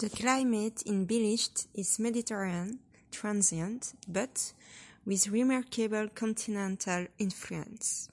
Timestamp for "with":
5.06-5.28